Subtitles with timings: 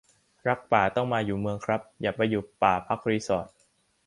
[0.47, 3.49] รักป่าต้องมาอยู่เมืองครับ อย่าไปอยู่ป่าพักรีสอร์ต